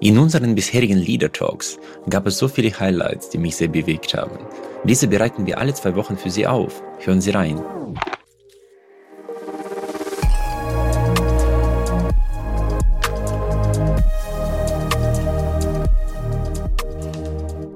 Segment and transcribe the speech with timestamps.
[0.00, 1.76] In unseren bisherigen Leader Talks
[2.08, 4.38] gab es so viele Highlights, die mich sehr bewegt haben.
[4.84, 6.80] Diese bereiten wir alle zwei Wochen für Sie auf.
[7.00, 7.60] Hören Sie rein.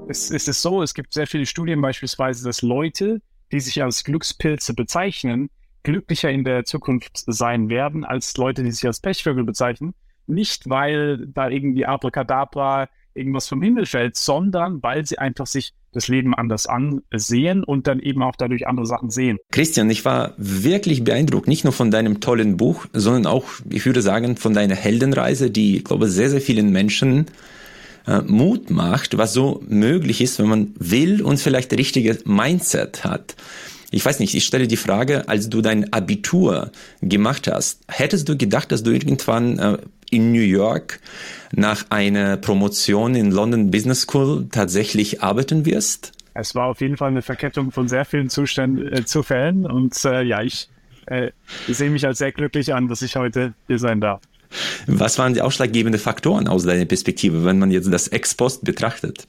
[0.09, 3.21] Es, ist so, es gibt sehr viele Studien beispielsweise, dass Leute,
[3.51, 5.51] die sich als Glückspilze bezeichnen,
[5.83, 9.93] glücklicher in der Zukunft sein werden als Leute, die sich als Pechvögel bezeichnen.
[10.27, 16.09] Nicht, weil da irgendwie Abracadabra irgendwas vom Himmel fällt, sondern weil sie einfach sich das
[16.09, 19.39] Leben anders ansehen und dann eben auch dadurch andere Sachen sehen.
[19.51, 24.01] Christian, ich war wirklich beeindruckt, nicht nur von deinem tollen Buch, sondern auch, ich würde
[24.01, 27.27] sagen, von deiner Heldenreise, die, ich glaube, sehr, sehr vielen Menschen
[28.07, 33.37] äh, Mut macht, was so möglich ist, wenn man will und vielleicht richtiges Mindset hat.
[33.93, 38.37] Ich weiß nicht, ich stelle die Frage, als du dein Abitur gemacht hast, hättest du
[38.39, 39.79] gedacht, dass du irgendwann äh,
[40.11, 40.99] in New York
[41.53, 46.13] nach einer Promotion in London Business School tatsächlich arbeiten wirst?
[46.33, 50.23] Es war auf jeden Fall eine Verkettung von sehr vielen Zuständen, äh, Zufällen und äh,
[50.23, 50.71] ja, ich,
[51.07, 51.31] äh,
[51.69, 54.23] sehe mich als sehr glücklich an, dass ich heute hier sein darf.
[54.87, 59.27] Was waren die ausschlaggebenden Faktoren aus deiner Perspektive, wenn man jetzt das Ex-Post betrachtet?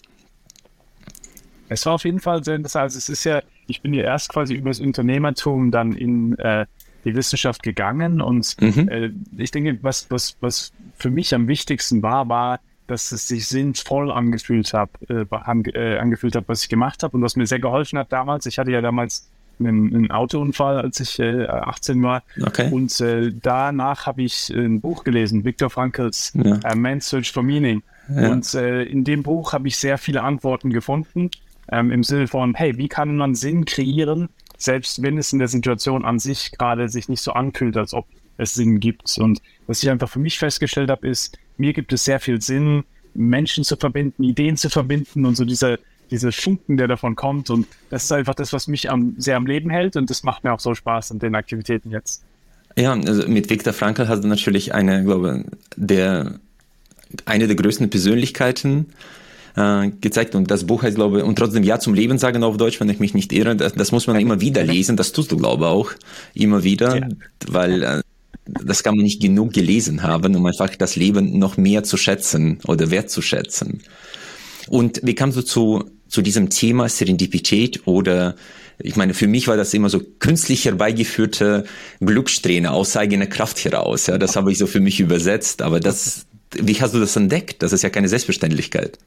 [1.67, 2.83] Es war auf jeden Fall sehr interessant.
[2.83, 6.65] Also es ist ja, ich bin ja erst quasi übers Unternehmertum dann in äh,
[7.05, 8.89] die Wissenschaft gegangen und mhm.
[8.89, 13.47] äh, ich denke, was, was, was für mich am wichtigsten war, war, dass es sich
[13.47, 17.59] sinnvoll angefühlt hat, äh, äh, angefühlt hat, was ich gemacht habe und was mir sehr
[17.59, 18.45] geholfen hat damals.
[18.45, 22.23] Ich hatte ja damals einen, einen Autounfall, als ich äh, 18 war.
[22.41, 22.69] Okay.
[22.71, 26.75] Und äh, danach habe ich ein Buch gelesen, Viktor Frankls ja.
[26.75, 27.83] Man's Search for Meaning.
[28.09, 28.31] Ja.
[28.31, 31.31] Und äh, in dem Buch habe ich sehr viele Antworten gefunden,
[31.71, 35.47] ähm, im Sinne von, hey, wie kann man Sinn kreieren, selbst wenn es in der
[35.47, 38.05] Situation an sich gerade sich nicht so anfühlt, als ob
[38.37, 39.17] es Sinn gibt.
[39.17, 42.83] Und was ich einfach für mich festgestellt habe, ist, mir gibt es sehr viel Sinn,
[43.13, 45.77] Menschen zu verbinden, Ideen zu verbinden und so dieser,
[46.09, 47.49] dieser Funken, der davon kommt.
[47.49, 50.43] Und das ist einfach das, was mich am, sehr am Leben hält und das macht
[50.43, 52.23] mir auch so Spaß an den Aktivitäten jetzt.
[52.75, 56.39] Ja, also mit Viktor Frankl hast du natürlich eine, glaube der
[57.25, 58.87] eine der größten Persönlichkeiten
[59.55, 60.35] äh, gezeigt.
[60.35, 62.89] Und das Buch heißt, glaube ich, und trotzdem Ja zum Leben sagen auf Deutsch, wenn
[62.89, 63.55] ich mich nicht irre.
[63.55, 64.97] Das, das muss man immer wieder lesen.
[64.97, 65.91] Das tust du, glaube ich, auch
[66.33, 67.07] immer wieder, ja.
[67.47, 68.01] weil äh,
[68.45, 72.59] das kann man nicht genug gelesen haben, um einfach das Leben noch mehr zu schätzen
[72.67, 73.81] oder wertzuschätzen.
[74.67, 78.35] Und wie kamst du zu, zu diesem Thema Serendipität oder
[78.79, 81.65] ich meine, für mich war das immer so künstlich herbeigeführte
[81.99, 84.07] Glückssträhne aus eigener Kraft heraus.
[84.07, 85.61] Ja, das habe ich so für mich übersetzt.
[85.61, 86.25] Aber das,
[86.59, 87.61] wie hast du das entdeckt?
[87.61, 88.97] Das ist ja keine Selbstverständlichkeit.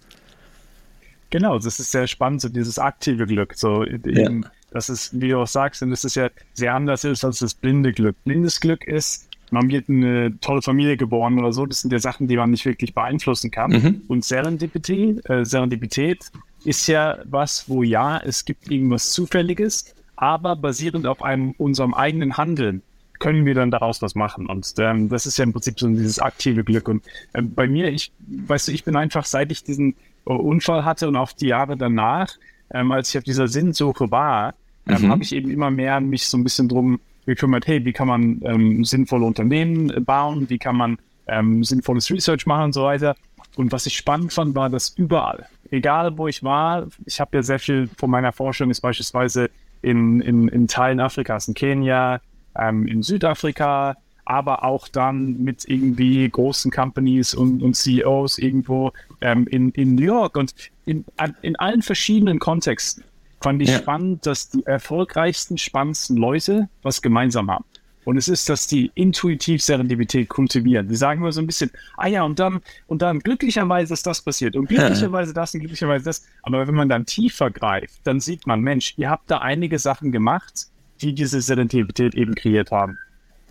[1.37, 3.53] Genau, das ist sehr spannend, so dieses aktive Glück.
[3.57, 4.51] So eben, ja.
[4.71, 7.53] das ist, wie du auch sagst, und das ist ja sehr anders ist als das
[7.53, 8.17] blinde Glück.
[8.25, 11.67] Blindes Glück ist, man wird eine tolle Familie geboren oder so.
[11.67, 13.71] Das sind ja Sachen, die man nicht wirklich beeinflussen kann.
[13.71, 14.01] Mhm.
[14.09, 16.25] Und Serendipität, äh, Serendipität
[16.65, 22.39] ist ja was, wo ja, es gibt irgendwas Zufälliges, aber basierend auf einem, unserem eigenen
[22.39, 22.81] Handeln
[23.19, 24.47] können wir dann daraus was machen.
[24.47, 26.89] Und ähm, das ist ja im Prinzip so dieses aktive Glück.
[26.89, 27.05] Und
[27.35, 29.97] äh, bei mir, ich, weißt du, ich bin einfach, seit ich diesen
[30.35, 32.35] Unfall hatte und auch die Jahre danach,
[32.73, 34.55] ähm, als ich auf dieser Sinnsuche war,
[34.89, 35.11] ähm, mhm.
[35.11, 38.41] habe ich eben immer mehr mich so ein bisschen drum gekümmert, hey, wie kann man
[38.45, 43.17] ähm, sinnvolle Unternehmen äh, bauen, wie kann man ähm, sinnvolles Research machen und so weiter.
[43.57, 47.43] Und was ich spannend fand, war, dass überall, egal wo ich war, ich habe ja
[47.43, 49.51] sehr viel von meiner Forschung ist beispielsweise
[49.83, 52.21] in, in, in Teilen Afrikas, in Kenia,
[52.57, 59.47] ähm, in Südafrika, aber auch dann mit irgendwie großen Companies und, und CEOs irgendwo ähm,
[59.47, 60.55] in, in New York und
[60.85, 61.05] in,
[61.43, 63.05] in allen verschiedenen Kontexten
[63.41, 63.79] fand ich ja.
[63.79, 67.65] spannend, dass die erfolgreichsten, spannendsten Leute was gemeinsam haben.
[68.05, 70.89] Und es ist, dass die intuitiv Serendipität kultivieren.
[70.89, 74.23] Die sagen immer so ein bisschen, ah ja, und dann, und dann glücklicherweise ist das
[74.23, 76.25] passiert und glücklicherweise das und glücklicherweise das.
[76.43, 80.13] Aber wenn man dann tiefer greift, dann sieht man, Mensch, ihr habt da einige Sachen
[80.13, 80.69] gemacht,
[81.01, 82.97] die diese Serendipität eben kreiert haben.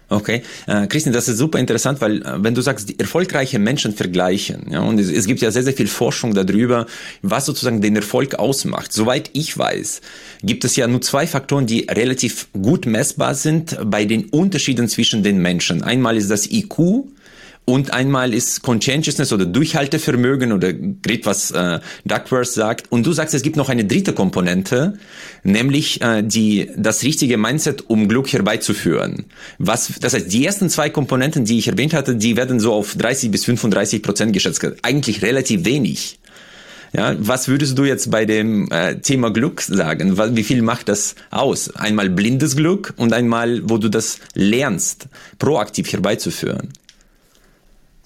[0.07, 3.93] Okay, äh, Christian, das ist super interessant, weil äh, wenn du sagst, die erfolgreiche Menschen
[3.93, 6.85] vergleichen, ja, und es, es, gibt ja sehr, sehr viel Forschung darüber,
[7.24, 8.94] was sozusagen den Erfolg ausmacht.
[8.94, 10.01] Soweit ich weiß,
[10.44, 15.24] gibt es ja nur zwei Faktoren, die relativ gut messbar sind bei den Unterschieden zwischen
[15.24, 15.81] den Menschen.
[15.81, 17.06] Einmal ist das IQ,
[17.65, 22.91] und einmal ist Conscientiousness oder Durchhaltevermögen oder Grit, was äh, Duckworth sagt.
[22.91, 25.00] Und du sagst, es gibt noch eine dritte Komponente,
[25.44, 29.25] nämlich äh, die, das richtige Mindset, um Glück herbeizuführen.
[29.57, 32.95] Was, das heißt, die ersten zwei Komponenten, die ich erwähnt hatte, die werden so auf
[32.95, 34.63] 30 bis 35 Prozent geschätzt.
[34.83, 36.19] Eigentlich relativ wenig.
[36.95, 40.18] Ja, was würdest du jetzt bei dem äh, Thema Glück sagen?
[40.38, 41.75] Wie viel macht das aus?
[41.75, 45.07] Einmal blindes Glück und einmal, wo du das lernst,
[45.38, 46.69] proaktiv herbeizuführen.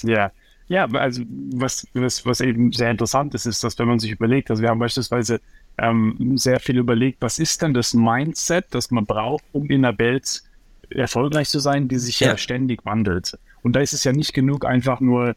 [0.03, 0.31] Ja,
[0.67, 4.51] Ja, also was, was, was eben sehr interessant ist, ist, dass wenn man sich überlegt,
[4.51, 5.41] also wir haben beispielsweise
[5.77, 9.97] ähm, sehr viel überlegt, was ist denn das Mindset, das man braucht, um in der
[9.97, 10.43] Welt
[10.89, 12.29] erfolgreich zu sein, die sich ja.
[12.29, 13.37] ja ständig wandelt.
[13.63, 15.35] Und da ist es ja nicht genug, einfach nur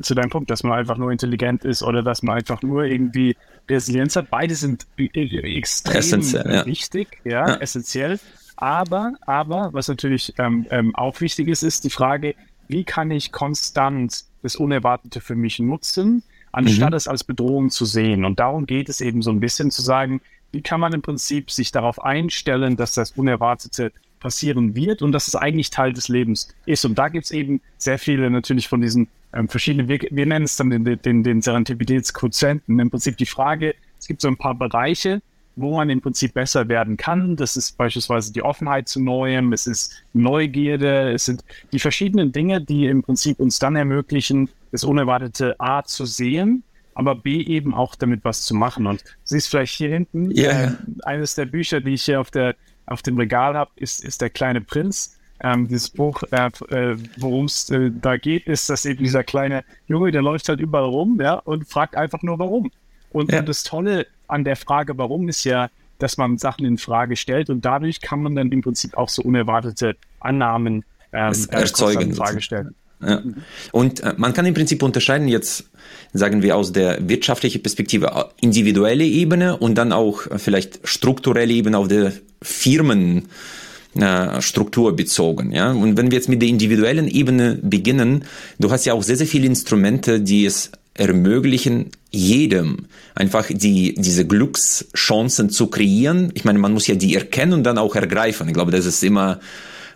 [0.00, 3.36] zu deinem Punkt, dass man einfach nur intelligent ist oder dass man einfach nur irgendwie
[3.68, 4.30] Resilienz hat.
[4.30, 8.18] Beide sind extrem essentiell, wichtig, ja, ja, essentiell.
[8.56, 12.34] Aber, aber, was natürlich ähm, ähm, auch wichtig ist, ist die Frage,
[12.68, 16.22] wie kann ich konstant das Unerwartete für mich nutzen,
[16.52, 16.96] anstatt mhm.
[16.96, 18.24] es als Bedrohung zu sehen.
[18.24, 20.20] Und darum geht es eben so ein bisschen zu sagen,
[20.52, 25.28] wie kann man im Prinzip sich darauf einstellen, dass das Unerwartete passieren wird und dass
[25.28, 26.84] es eigentlich Teil des Lebens ist.
[26.84, 30.46] Und da gibt es eben sehr viele natürlich von diesen ähm, verschiedenen, wir, wir nennen
[30.46, 32.78] es dann den, den, den Serendipititätsquotienten.
[32.78, 35.20] Im Prinzip die Frage, es gibt so ein paar Bereiche,
[35.56, 37.36] wo man im Prinzip besser werden kann.
[37.36, 42.60] Das ist beispielsweise die Offenheit zu Neuem, es ist Neugierde, es sind die verschiedenen Dinge,
[42.60, 46.64] die im Prinzip uns dann ermöglichen, das Unerwartete A zu sehen,
[46.94, 48.86] aber B eben auch damit was zu machen.
[48.86, 50.64] Und siehst vielleicht hier hinten, yeah.
[50.64, 50.72] äh,
[51.04, 52.56] eines der Bücher, die ich hier auf, der,
[52.86, 55.18] auf dem Regal habe, ist, ist Der kleine Prinz.
[55.40, 59.64] Ähm, dieses Buch, äh, äh, worum es äh, da geht, ist, dass eben dieser kleine
[59.88, 62.70] Junge, der läuft halt überall rum ja, und fragt einfach nur, warum.
[63.10, 63.40] Und, ja.
[63.40, 67.50] und das Tolle an der Frage, warum, ist ja, dass man Sachen in Frage stellt
[67.50, 72.10] und dadurch kann man dann im Prinzip auch so unerwartete Annahmen ähm, äh, erzeugen.
[72.10, 72.74] In Frage stellen.
[73.00, 73.22] Ja.
[73.70, 75.70] Und äh, man kann im Prinzip unterscheiden jetzt,
[76.12, 81.52] sagen wir aus der wirtschaftlichen Perspektive, äh, individuelle Ebene und dann auch äh, vielleicht strukturelle
[81.52, 85.52] Ebene auf der Firmenstruktur äh, bezogen.
[85.52, 85.70] Ja?
[85.70, 88.24] Und wenn wir jetzt mit der individuellen Ebene beginnen,
[88.58, 94.26] du hast ja auch sehr, sehr viele Instrumente, die es ermöglichen, jedem einfach die, diese
[94.26, 96.30] Glückschancen zu kreieren.
[96.34, 98.48] Ich meine, man muss ja die erkennen und dann auch ergreifen.
[98.48, 99.40] Ich glaube, das ist immer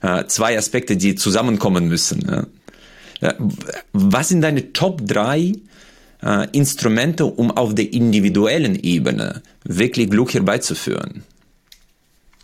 [0.03, 2.47] äh, zwei Aspekte, die zusammenkommen müssen.
[3.21, 3.29] Ja.
[3.29, 3.35] Äh,
[3.93, 5.53] was sind deine Top 3
[6.23, 11.23] äh, Instrumente, um auf der individuellen Ebene wirklich Glück herbeizuführen?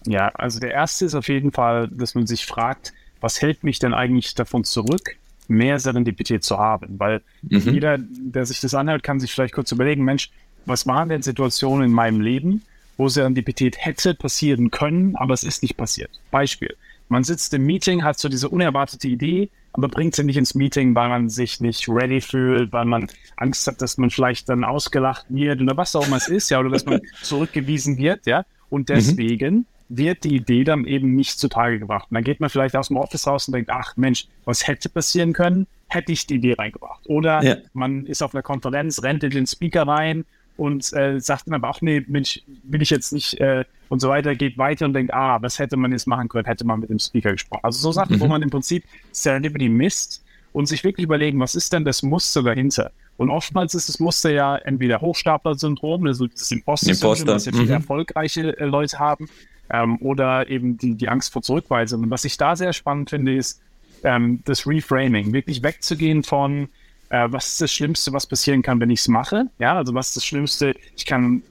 [0.06, 3.78] Ja, also der erste ist auf jeden Fall, dass man sich fragt, was hält mich
[3.78, 5.16] denn eigentlich davon zurück,
[5.48, 6.98] mehr Serendipität zu haben.
[6.98, 7.58] Weil mhm.
[7.58, 10.30] jeder, der sich das anhört, kann sich vielleicht kurz überlegen, Mensch,
[10.66, 12.62] was waren denn Situationen in meinem Leben,
[12.96, 16.10] wo Serendipität hätte passieren können, aber es ist nicht passiert.
[16.30, 16.74] Beispiel.
[17.08, 20.94] Man sitzt im Meeting, hat so diese unerwartete Idee, aber bringt sie nicht ins Meeting,
[20.94, 25.26] weil man sich nicht ready fühlt, weil man Angst hat, dass man vielleicht dann ausgelacht
[25.28, 28.44] wird oder was auch immer es ist, ja, oder dass man zurückgewiesen wird, ja.
[28.70, 28.94] Und mhm.
[28.94, 32.06] deswegen mhm wird die Idee dann eben nicht zutage gebracht.
[32.10, 34.88] Und dann geht man vielleicht aus dem Office raus und denkt, ach Mensch, was hätte
[34.88, 37.06] passieren können, hätte ich die Idee reingebracht.
[37.06, 37.56] Oder ja.
[37.72, 40.24] man ist auf einer Konferenz, rennt in den Speaker rein
[40.56, 44.08] und äh, sagt dann aber auch, nee, Mensch, will ich jetzt nicht äh, und so
[44.08, 46.90] weiter, geht weiter und denkt, ah, was hätte man jetzt machen können, hätte man mit
[46.90, 47.64] dem Speaker gesprochen.
[47.64, 48.20] Also so Sachen, mhm.
[48.20, 52.42] wo man im Prinzip Serendipity misst und sich wirklich überlegen, was ist denn das Muster
[52.42, 52.92] dahinter?
[53.16, 57.70] Und oftmals ist das Muster ja entweder Hochstapler-Syndrom, also das Imposter-Syndrom, was ja viele mhm.
[57.72, 59.28] erfolgreiche äh, Leute haben,
[59.70, 62.02] ähm, oder eben die, die Angst vor Zurückweisung.
[62.02, 63.60] Und was ich da sehr spannend finde, ist
[64.02, 66.68] ähm, das Reframing, wirklich wegzugehen von,
[67.08, 69.46] äh, was ist das Schlimmste, was passieren kann, wenn ich es mache.
[69.58, 71.42] Ja, also was ist das Schlimmste, ich kann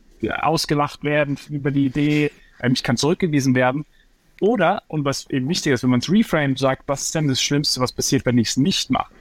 [0.41, 3.85] ausgelacht werden über die Idee, äh, ich kann zurückgewiesen werden.
[4.39, 7.41] Oder, und was eben wichtig ist, wenn man es reframed, sagt, was ist denn das
[7.41, 9.13] Schlimmste, was passiert, wenn ich es nicht mache?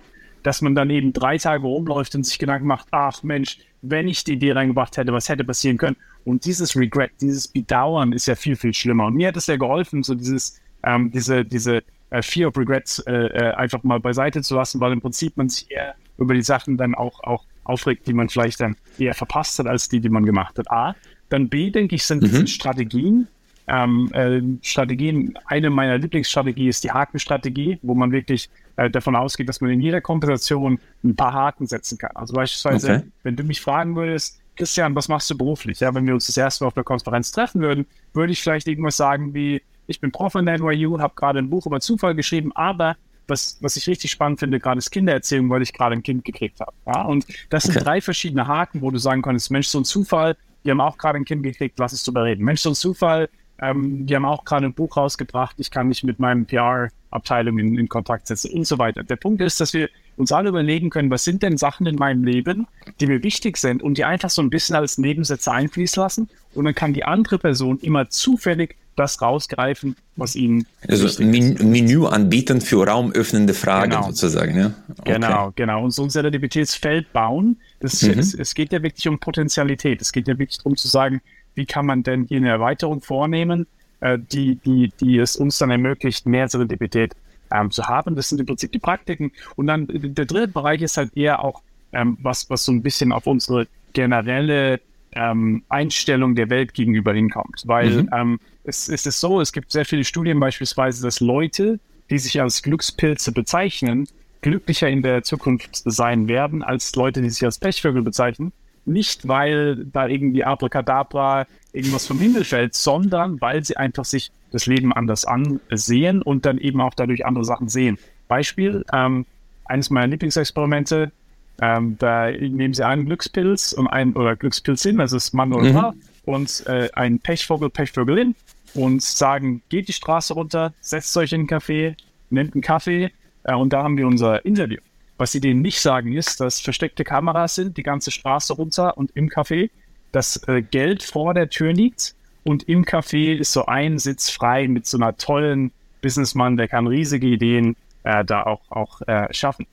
[0.43, 4.25] Dass man dann eben drei Tage rumläuft und sich Gedanken macht, ach Mensch, wenn ich
[4.25, 5.97] die Idee reingebracht hätte, was hätte passieren können?
[6.25, 9.07] Und dieses Regret, dieses Bedauern ist ja viel, viel schlimmer.
[9.07, 12.99] Und mir hat es ja geholfen, so dieses, ähm, diese, diese äh, Fear of Regrets
[13.01, 16.43] äh, äh, einfach mal beiseite zu lassen, weil im Prinzip man sich eher über die
[16.43, 20.09] Sachen dann auch, auch aufregt, die man vielleicht dann eher verpasst hat, als die, die
[20.09, 20.71] man gemacht hat.
[20.71, 20.95] A.
[21.29, 22.29] Dann B, denke ich, sind, mhm.
[22.29, 23.29] sind Strategien.
[23.69, 29.49] Ähm, äh, Strategien, eine meiner Lieblingsstrategien ist die Hakenstrategie, wo man wirklich äh, davon ausgeht,
[29.49, 32.11] dass man in jeder Konversation ein paar Haken setzen kann.
[32.15, 33.03] Also beispielsweise, okay.
[33.23, 35.81] wenn du mich fragen würdest, Christian, was machst du beruflich?
[35.81, 38.69] Ja, wenn wir uns das erste Mal auf der Konferenz treffen würden, würde ich vielleicht
[38.69, 42.15] irgendwas sagen wie, ich bin Prof an der NYU, habe gerade ein Buch über Zufall
[42.15, 42.97] geschrieben, aber
[43.29, 46.61] was, was ich richtig spannend finde, gerade ist Kindererziehung, weil ich gerade ein Kind gekriegt
[46.61, 46.73] habe.
[46.87, 47.85] Ja, und das sind okay.
[47.85, 51.19] drei verschiedene Haken, wo du sagen kannst, Mensch, so ein Zufall, wir haben auch gerade
[51.19, 52.45] ein Kind gekriegt, lass es drüber reden.
[52.45, 53.29] Mensch, so ein Zufall,
[53.63, 57.79] ähm, wir haben auch gerade ein Buch rausgebracht, ich kann mich mit meinem PR-Abteilung in,
[57.79, 59.05] in Kontakt setzen und so weiter.
[59.05, 62.25] Der Punkt ist, dass wir uns alle überlegen können, was sind denn Sachen in meinem
[62.25, 62.67] Leben,
[63.01, 66.29] die mir wichtig sind und die einfach so ein bisschen als Nebensätze einfließen lassen.
[66.55, 70.67] Und dann kann die andere Person immer zufällig das rausgreifen, was ihnen.
[70.87, 74.07] Also Men Menü anbieten für raumöffnende Fragen genau.
[74.09, 74.75] sozusagen, ja?
[74.99, 75.15] Okay.
[75.15, 75.85] Genau, genau.
[75.85, 78.19] Und so ein Serendipititätsfeld bauen, das, mhm.
[78.19, 80.03] es, es geht ja wirklich um Potentialität.
[80.03, 81.23] Es geht ja wirklich darum zu sagen,
[81.55, 83.67] wie kann man denn hier eine Erweiterung vornehmen,
[84.01, 87.15] äh, die, die, die es uns dann ermöglicht, mehr Serendipität
[87.53, 88.17] ähm, zu haben.
[88.17, 89.33] Das sind im Prinzip die Praktiken.
[89.57, 93.13] Und dann der dritte Bereich ist halt eher auch ähm, was, was so ein bisschen
[93.13, 94.81] auf unsere generelle
[95.13, 97.63] ähm, Einstellung der Welt gegenüber hinkommt.
[97.67, 98.11] Weil mhm.
[98.13, 101.79] ähm, es, es ist so, es gibt sehr viele Studien beispielsweise, dass Leute,
[102.11, 104.07] die sich als Glückspilze bezeichnen,
[104.41, 108.53] glücklicher in der Zukunft sein werden als Leute, die sich als Pechvögel bezeichnen.
[108.85, 114.67] Nicht, weil da irgendwie Abracadabra irgendwas vom Himmel fällt, sondern weil sie einfach sich das
[114.67, 117.99] Leben anders ansehen und dann eben auch dadurch andere Sachen sehen.
[118.29, 119.25] Beispiel, ähm,
[119.65, 121.13] eines meiner Lieblingsexperimente,
[121.61, 125.93] ähm, da nehmen sie einen Glückspilz und ein, oder Glückspilzin, also das Mann oder Frau,
[125.93, 126.03] mhm.
[126.25, 128.35] und äh, einen Pechvogel, Pechvögelin
[128.75, 131.95] und sagen, geht die Straße runter, setzt euch in einen Café,
[132.31, 133.11] nehmt einen Kaffee
[133.45, 134.81] äh, und da haben wir unser Interview.
[135.23, 139.13] Was sie denen nicht sagen ist, dass versteckte Kameras sind, die ganze Straße runter und
[139.15, 139.71] im Café,
[140.11, 144.67] dass äh, Geld vor der Tür liegt und im Café ist so ein Sitz frei
[144.67, 149.69] mit so einer tollen Businessmann, der kann riesige Ideen äh, da auch, auch äh, schaffen.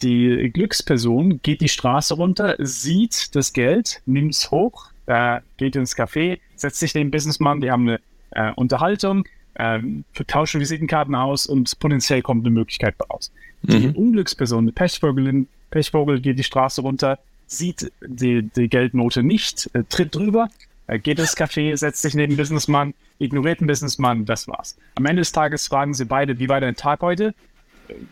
[0.00, 5.94] Die Glücksperson geht die Straße runter, sieht das Geld, nimmt es hoch, äh, geht ins
[5.94, 8.00] Café, setzt sich den Businessmann, die haben eine
[8.30, 9.26] äh, Unterhaltung,
[9.58, 9.80] äh,
[10.26, 13.32] tauschen Visitenkarten aus und potenziell kommt eine Möglichkeit raus.
[13.62, 13.96] Die mhm.
[13.96, 20.14] Unglücksperson, die Pechvogelin, Pechvogel geht die Straße runter, sieht die, die Geldnote nicht, äh, tritt
[20.14, 20.48] drüber,
[20.86, 24.76] äh, geht ins Café, setzt sich neben den Businessmann, ignoriert den Businessmann, das war's.
[24.94, 27.34] Am Ende des Tages fragen sie beide, wie war dein Tag heute?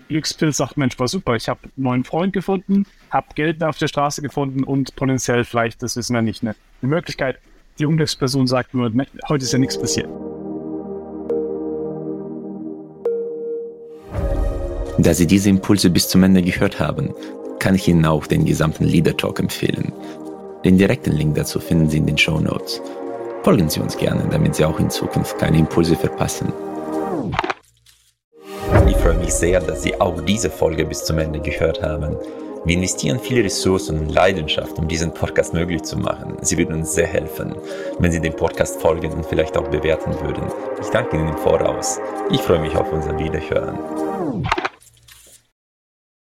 [0.08, 3.88] Glückspilz sagt, Mensch, war super, ich habe einen neuen Freund gefunden, habe Geld auf der
[3.88, 7.38] Straße gefunden und potenziell vielleicht, das wissen wir nicht, eine, eine Möglichkeit.
[7.78, 8.92] Die Unglücksperson sagt nur,
[9.28, 10.08] heute ist ja nichts passiert.
[14.98, 17.12] Da Sie diese Impulse bis zum Ende gehört haben,
[17.58, 19.92] kann ich Ihnen auch den gesamten Leader Talk empfehlen.
[20.64, 22.80] Den direkten Link dazu finden Sie in den Show Notes.
[23.42, 26.52] Folgen Sie uns gerne, damit Sie auch in Zukunft keine Impulse verpassen.
[28.88, 32.16] Ich freue mich sehr, dass Sie auch diese Folge bis zum Ende gehört haben.
[32.64, 36.36] Wir investieren viele Ressourcen und Leidenschaft, um diesen Podcast möglich zu machen.
[36.40, 37.54] Sie würden uns sehr helfen,
[37.98, 40.44] wenn Sie dem Podcast folgen und vielleicht auch bewerten würden.
[40.80, 41.98] Ich danke Ihnen im Voraus.
[42.30, 43.78] Ich freue mich auf unser Wiederhören.